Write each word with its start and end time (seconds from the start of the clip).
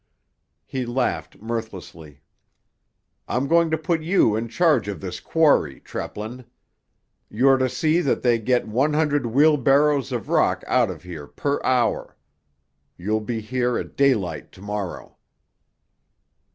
He 0.65 0.83
laughed 0.83 1.39
mirthlessly. 1.43 2.21
"I'm 3.27 3.47
going 3.47 3.69
to 3.69 3.77
put 3.77 4.01
you 4.01 4.35
in 4.35 4.47
charge 4.47 4.87
of 4.87 4.99
this 4.99 5.19
quarry, 5.19 5.79
Treplin. 5.79 6.45
You're 7.29 7.57
to 7.57 7.69
see 7.69 8.01
that 8.01 8.23
they 8.23 8.39
get 8.39 8.67
one 8.67 8.93
hundred 8.95 9.27
wheelbarrows 9.27 10.11
of 10.11 10.27
rock 10.29 10.63
out 10.65 10.89
of 10.89 11.03
here 11.03 11.27
per 11.27 11.61
hour. 11.63 12.17
You'll 12.97 13.21
be 13.21 13.41
here 13.41 13.77
at 13.77 13.95
daylight 13.95 14.51
to 14.53 14.61
morrow." 14.63 15.17